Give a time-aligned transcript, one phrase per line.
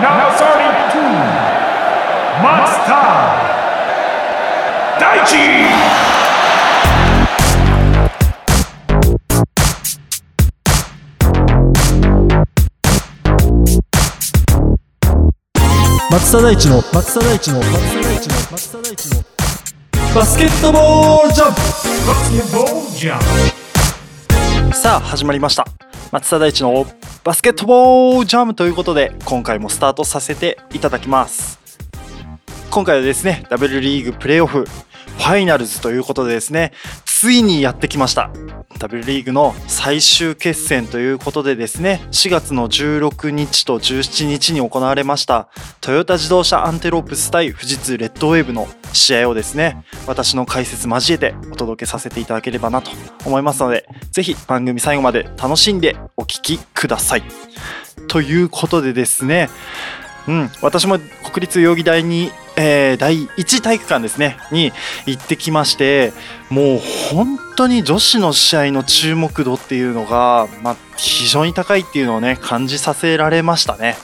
[0.00, 1.10] Now starting two,
[2.40, 3.06] Monster
[5.00, 5.44] Daichi!
[16.10, 19.22] 松田大地の松田大地の松田大地の松田大地の
[20.14, 21.60] バスケットボールジャンプ
[22.08, 24.74] Basketball Jump!
[24.74, 25.66] さあ始まりました。
[26.12, 26.86] 松田大地の
[27.28, 31.58] バスケットボールジャムということで今回もスタートさせていただきます。
[32.70, 36.72] 今回はですね W リーグプレーオフファイナルズということでですね
[37.20, 38.30] ついにやってきました。
[38.78, 45.48] W リーグの最終決戦ということでですね4月の16日と17日に行われました
[45.80, 52.92] トヨタ自動車アンテロープス対富士通レッドウェーブの試合をですね私の解説交えてお届けさせていただければなと
[53.26, 57.24] 思いますのでぜひ番組最後まで楽しんでお聞きください。
[58.06, 59.50] ということでですね
[60.28, 64.36] うん、私も国立代々木第2、えー第1体育館ですね。
[64.52, 64.72] に
[65.06, 66.12] 行ってきまして
[66.50, 66.78] もう
[67.10, 73.96] 本当に女子の試合の注目度っていうのが、まあ、非常に高いっていうのをね感じさせられましたね。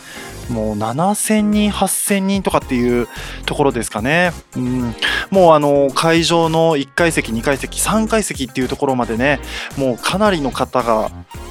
[0.51, 3.09] もう7000人8000人とかっていう
[3.47, 4.95] ところですかね、うん、
[5.31, 9.41] もうあの会場の1階席2階席3階席っていうところまでね
[9.79, 11.11] もうかなりの方が、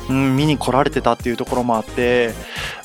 [0.09, 2.33] うん、見に来られてたっていうところもあって、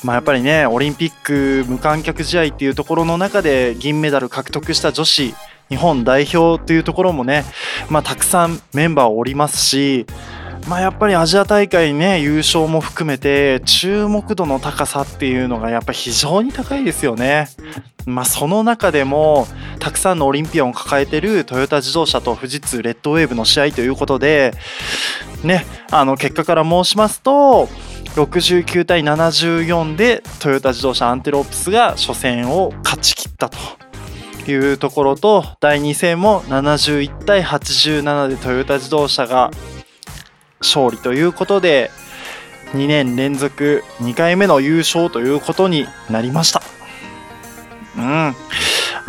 [0.03, 5.33] まあ、やっぱりねオリンピック無観客試合っていうところの中で銀メダル獲得した女子
[5.69, 7.43] 日本代表というところもね、
[7.89, 10.05] まあ、たくさんメンバーおりますし
[10.67, 17.47] まあ、やっぱりアジア大会ね優勝も含めて注目度の高さっていうのがやっぱ非常に高いですよね。
[18.05, 19.47] まあ、その中でも
[19.79, 24.53] たくさんのオリンピアンを抱えてるトヨタ自動車と富士通レッドウェーブの試合ということで、
[25.43, 27.69] ね、あの結果から申しますと
[28.15, 33.57] 69対74でトヨタ自動車アンテロープスが初戦を勝ち切ったと。
[34.47, 39.51] いうところと第2戦も71対87でトヨタ自動車が
[40.59, 41.91] 勝利ということで
[42.73, 46.61] 2年連続2回目の優勝ということになりました。
[47.97, 48.35] うん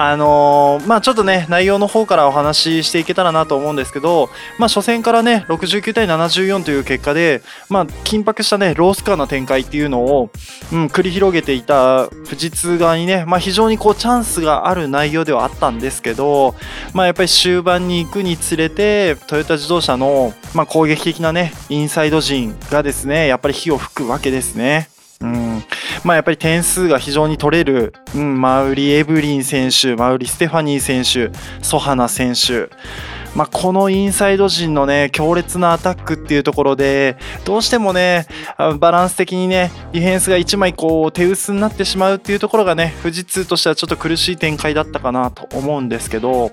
[0.03, 10.31] あのーまあちょっとね内容の方からお話ししていけたらなと思うんですけど、まあ、初戦からね69対74という結果で、まあ、緊迫したねロースコアな展開っていうのを、
[10.72, 16.55] うん、繰り広げていた富士通側にね、まあ、非常にこうチャンスがある内容ではあったんですけど、
[16.94, 24.88] まあ、やっぱり終盤に行くにつれてトヨタ自動車の、ま、攻撃的なねインサイド陣がですねやっぱり火を吹くわけですね。
[25.21, 25.50] うん
[26.05, 31.31] まあ、やっぱり点数が非常に取れる、うん、マウリ・エブリン選手マウリ・ステファニー選手
[31.62, 32.69] ソハナ選手。
[33.34, 38.27] まあ、このインサイド陣のね強烈なアタックっていうところでどうしてもね
[38.81, 46.50] バランス的にねディフェンスが1枚こう手薄になってしまうっていうところがね富士通としてはちょっと苦しい展開だったかなと思うんですけど。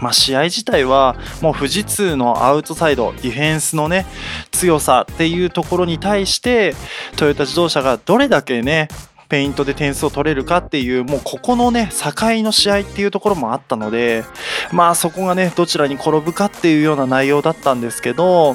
[0.00, 4.06] まあ、試合自体はもう富士通のアウトサイドディフェンスのね
[4.52, 6.74] 強さっていうところに対して
[7.16, 8.88] トヨタ自動車がどれだけね
[9.28, 14.24] ペイントで点数を取れるかっていうもうここのね境の試合っていうところもあったので
[14.72, 18.54] まあそこがねどちらに転ぶかっていうような内容だったんですけど、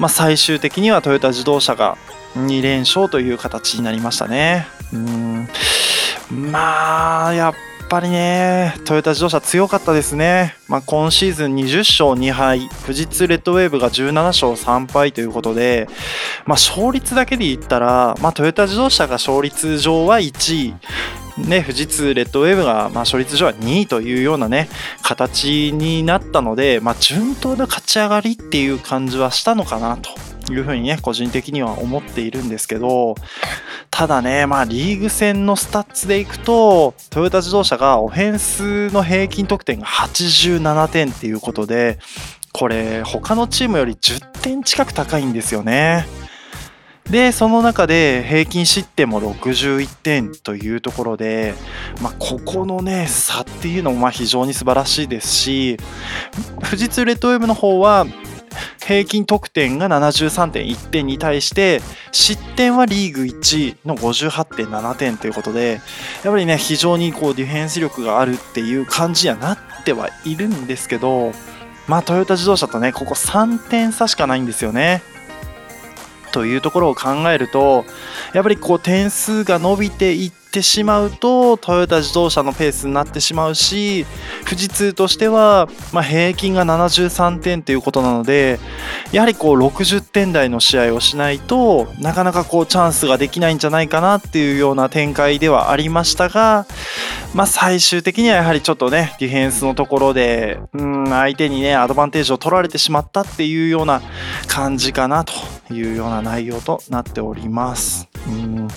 [0.00, 1.96] まあ、最終的にはトヨタ自動車が
[2.36, 4.66] 2連勝という形になりましたね。
[4.92, 5.48] うん
[6.30, 7.54] まあやっ
[7.88, 12.68] ぱりねトヨタ自動車強かったですね、まあ、今シーズン20勝2敗。
[12.82, 15.88] 富士通レッドウェーブが17勝3敗ということで、
[16.46, 20.74] まあ、勝率だけで言ったら、まあ、トヨタ自動車が勝率上は1位。
[21.38, 24.68] ね、富士通レッドウェーブが、まあ、勝率上は2位というようなね
[25.02, 30.10] 形になったので、まあ、順当な勝ち上がりっていう感じはしたのかなと。
[30.52, 33.14] いうふうにね個人的には思っているんですけど
[33.90, 41.98] ただね、まあ、リーグ戦のスタッツでいくとトヨタ自動車がオフェンスの平均得点が87点っていうことで
[42.52, 46.06] これ他のチームより10点近く高いんですよね。
[47.10, 51.54] でその中で平均失点も61点というところで、
[52.02, 55.78] まあ、ここのね差っていうのもまあ非常に素晴らしいですし
[56.62, 58.06] 富士通レッドウェブの方は
[58.88, 65.82] 平均得点が73.1点に対して失点はリーグ1位の58.7点ということで
[66.24, 71.32] やっぱりね非常にこうディフェンス力があるっていう感じにはなってはいるんですけど
[71.86, 75.02] まあトヨタ自動車とねここ3点差しかないんですよね。
[76.32, 77.84] というところを考えると
[78.32, 84.06] やっぱりこう点数が伸びていってってしまうとトヨタ自動車のペースになってしまうし
[84.44, 88.58] 富士通としては、まあ、平均が73点ということなので
[89.12, 96.66] やはりこう60点台の試合をしないとなかなかこうチャンスができないんじゃないかなっていうような展開ではありましたが、
[97.34, 104.00] まあ、最終的にはやはりちょっとねディフェンスのところでうん相手にねアドバンテージを取られてしまったっていうような
[104.46, 105.32] 感じかなと
[105.74, 108.08] いうような内容となっております。
[108.26, 108.68] うん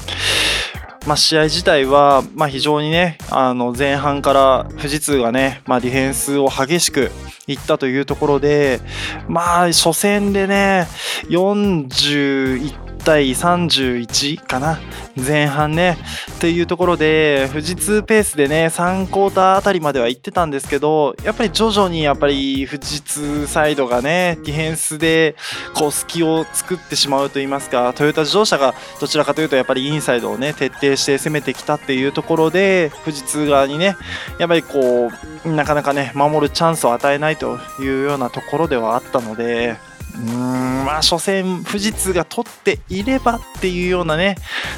[1.08, 7.12] まあ、試合自体は、まあ、非常にねあの前半から富士通がね、まあ、ディフェンスを激しく
[7.48, 8.80] いったというところで
[9.28, 10.88] まあ初戦でね
[11.24, 14.80] 41対31かな
[15.16, 15.98] 前半ね。
[16.38, 25.36] っていうところで富士通ペースでね3クォーターあたりまでは行ってたんですけどやっぱり徐々にやっぱり富士通サイドがねディフェンスで
[25.76, 33.96] こう隙を作ってしまうといいますかトヨタ自動車がどちらかというとやっぱりインサイドをね徹底して攻めてきたっていうところで富士通側にね
[34.40, 35.12] やっぱりこ
[35.46, 39.78] うなかなかね守るチャンスを与えないというようなところではあったので
[40.22, 44.36] うんまあ初戦富士通が取っていればっていうようなね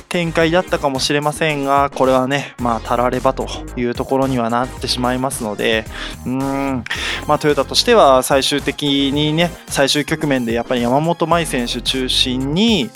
[0.07, 5.85] 展開だったかもしれませんがこれはねまあたらればというところにはなってしまいますので
[6.25, 6.83] うん
[7.27, 12.89] まあトヨタとしては最終的にね最終局面でやっぱり山本麻衣選手中心に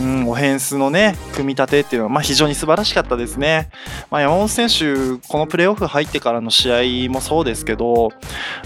[0.00, 3.70] うん、オフェンスのね組み立てっていうのは、まあ、非常に素晴らしかったですね、
[4.10, 8.10] まあ、山本選手このプレーオフ入ってからの試合もそうですけど、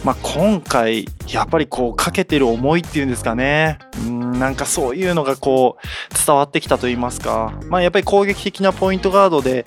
[0.05, 3.79] まあ、今回やっぱりこうかけてる思いっていうんですかね。
[4.07, 9.67] うんなんかそういうのがこう伝わってきたと言いますか、まあ、やっぱり攻撃的なポイントガードで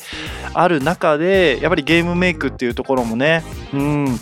[0.54, 4.20] ある中でやっぱりゲームメイクっていうところもねうん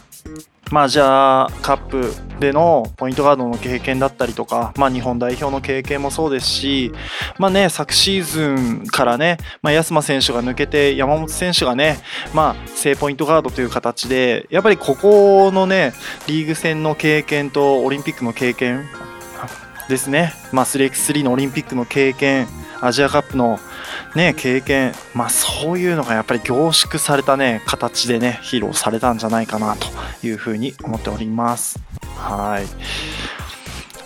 [0.71, 6.91] まあじゃあカップでのポイントガードの経験だったりとか、まあ、日本代表の経験もそうですし、
[7.37, 8.47] まあね、昨シーズ
[8.81, 11.99] ンからね、まあ、安間選手が抜けて山本選手がね、
[12.33, 15.93] まあ、正ポイントガードという形でやっぱりここのね
[16.27, 18.85] リーグ戦の経験とオリンピックの経験
[19.89, 22.47] ですね、まあ、3x3 のオリンピックの経験
[22.85, 23.59] アジアカップの
[24.13, 29.87] ね、経験、まあ、そういうのがやっぱり凝縮されたね形でね披露されたんじゃないかなと
[30.25, 31.79] いうふうに思っております。
[32.17, 32.65] はい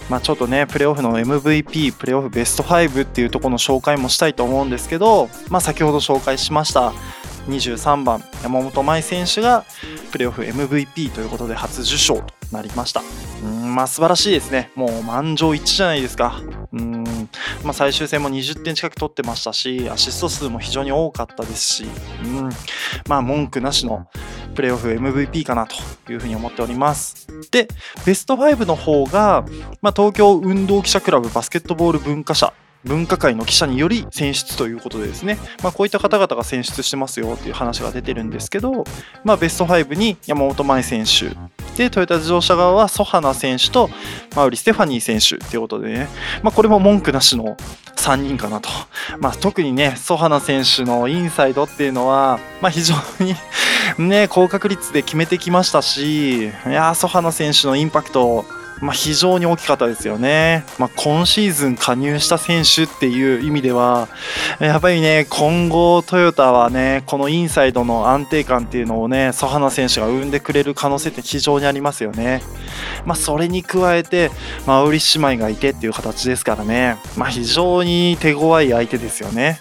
[0.10, 6.94] まあ、ちょっとね、プレーオフの MVP、プレーオフベスト5っていうところの紹介もしたいと思うんですけど、まあ、先ほど紹介しました
[7.48, 9.66] 23番、山本麻衣選手が
[10.12, 13.02] プレーオフ MVP ということで初受賞となりました。
[13.44, 14.72] うんまあ素晴らしいですね。
[14.76, 16.42] もう満場一致じゃないですか。
[16.74, 17.07] うん
[17.64, 21.86] まあ、最終戦も20点近く取ってましたし、アシスト数も非常に多かったですし、
[22.24, 22.50] うん
[23.08, 24.08] まあ文句なしの
[24.56, 27.28] プレーオフ MVP かなというふうに思っております。
[27.52, 27.68] で、
[28.06, 29.46] ベスト5の方が、
[29.82, 32.54] まあ、東京運動記者クラブバスケットボール文化社
[32.84, 38.86] 分科会の記者により選出ということでですね、まあ、こういった方々が選出してますよっていう話が出てるんですけど、
[39.24, 41.36] まあ、ベスト5に山本麻衣選手
[41.78, 43.90] でトヨタ自動車側はソハナ選手と
[44.36, 46.08] マウリ・ステファニー選手ということでね、
[46.42, 47.56] まあ、これも文句なしの
[47.96, 48.70] 3人かなと、
[49.20, 53.36] まあ、特にねソハナ選手のインサイドっていうのは、まあ、非常に
[54.10, 58.44] ね高確率で決めてきましたしいやソハナ選手のインパクト
[58.82, 60.66] まあ、非常に大きかったですよね。
[60.78, 64.08] まあ、今シーズン加入した選手っていう意味では、
[64.60, 72.44] やっぱりね、今後トヨタはね、このインサイドの安定感っていうのをね、ソハナ選手が生んでくれる可能性って非常にありますよね。
[73.06, 74.32] まあ、それに加えて、
[74.66, 79.60] まあ、ウリ姉妹がいてっていう形ですからね、まあ、非常に手強い相手ですよね。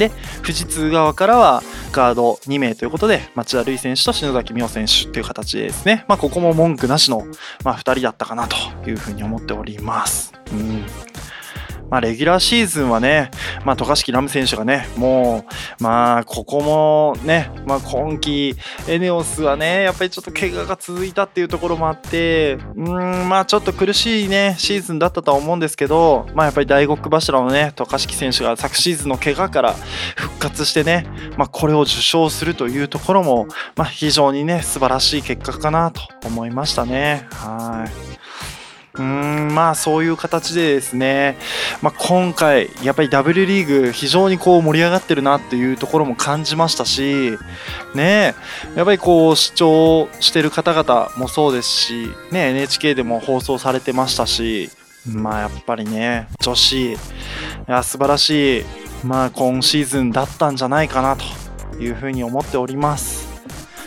[0.00, 0.10] で、
[0.42, 1.62] 富士通側からは、
[1.92, 7.24] ガード2名ということで、町田瑠唯選手と篠崎美桜選手という形でですね、まあ、ここも文句なしの、
[7.62, 8.56] まあ、2人だったかなと
[8.88, 10.32] いうふうに思っております。
[10.52, 10.84] うん
[11.90, 13.30] まあ、レギュラーシーズンはね、
[13.64, 15.44] まあ、渡嘉敷ラム選手がね、も
[15.80, 18.54] う、まあ、ここもね、まあ、今季、
[18.88, 29.74] エネオスはね、やっぱりちょっと怪我が続いたっていうところもあって、うん、まあ、ちょっと苦しいね、シーズンだったとは思うんですけど、まあ、やっぱり大黒柱のね、渡嘉敷選手が昨シーズンの怪我から
[30.16, 31.06] 復活してね、
[31.36, 37.26] まあ、これを受賞するというところも、まあ、非常にね、素晴らしい結果かなと思いましたね。
[37.32, 38.10] はい。
[38.94, 41.36] うーんまあそういう形でですね、
[41.80, 47.38] まあ、今回やっぱり W リーグ非常にこう盛り上がってるなっていうところも感じましたし
[47.94, 48.34] ね
[48.74, 54.70] やっぱりこう視聴してる方々もそうですし、ね、NHK でも放送されてましたし
[55.06, 56.96] まあやっぱりね女子い
[57.66, 58.64] や素晴らしい、
[59.04, 63.30] まあ、今シーズンだったんじゃないかなというふうに思っております。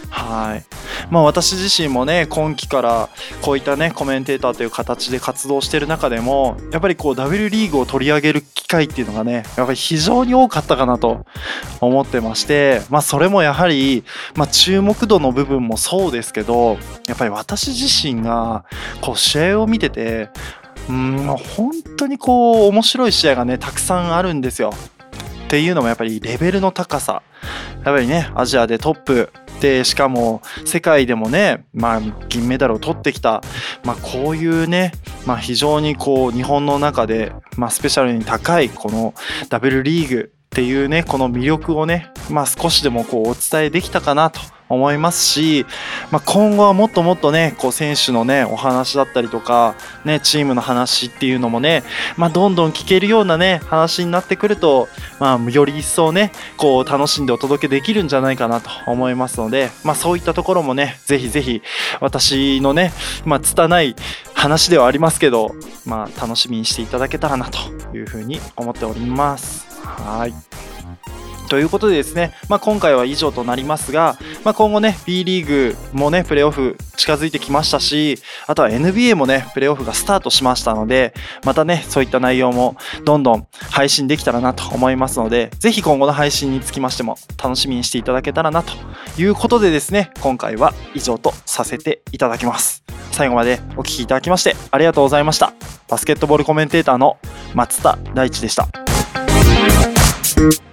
[0.10, 0.83] はい
[1.14, 3.08] まあ、私自身もね今期から
[3.44, 11.28] こういったねコメンテーターという形で活動してる中でもやっぱりこう W リーグを取り上げる機会っていうのがねやっぱり非常に多かったかなと
[11.82, 14.04] 思ってましてまあそれもやはり、
[14.34, 18.66] まあ、注目度の部分もそうですけどやっぱり私自身が
[19.00, 20.32] こう試合を見てて
[20.90, 24.74] うん本当にこう面白い試合がねたくさんあるんですよ。
[25.46, 27.22] っていうのもやっぱりレベルの高さ
[27.86, 29.32] やっぱりねアジアでトップ
[29.64, 33.42] でしかも世界でもね、まあ、銀メダルを取ってきた、
[33.86, 34.92] まあ、こういうね、
[35.26, 39.14] まあ、非常にこう日本の中で、まあ、スペシャルに高いこの
[39.50, 40.34] W リーグ。
[40.54, 45.66] っていうねこの魅力をね、まあ、少しでもこうお伝えできたかなと思いますし、
[46.12, 51.84] まあ、今後はもっともっとねこう選手のねお話だったりとか、ね、チームの話っていうのもね、
[52.18, 54.88] まあ、どんどん聞けるようなね話になってくると、
[55.20, 61.64] まあ、より一層ねこう楽しんでお届けできるんじゃないかなと思いますので、まあ、そういったところもねぜひぜひ
[62.00, 62.94] 私のね、
[63.26, 63.96] まあ、拙い
[64.36, 65.56] 話ではありますけど、
[65.86, 67.58] まあ、楽しみにしていただけたらなと
[67.98, 69.73] いうふうに思っております。
[70.04, 70.34] はい。
[71.50, 78.18] ということでですね、まあ、今回は以上となりますが、まあ、今後ね B リーグもねプレーオフ近づいてきましたし
[78.48, 81.14] あとは NBA もねプレーオフがスタートしましたので
[81.46, 88.74] またねそういった内容もどんどん配信できたらなと思いますのでぜひ今後の配信につきましても楽しみにしていただけたらなと
[89.22, 92.84] いうことでですね今回は以上とさせていただきます。
[93.12, 95.54] 最後までお聴きいただきましてありがとうございました。
[95.88, 97.20] バスケットボールコメンテーターの
[97.54, 98.83] 松田大地でした。
[100.44, 100.73] Thank you.